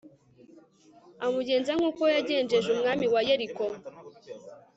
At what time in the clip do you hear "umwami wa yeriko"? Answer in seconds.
2.75-3.65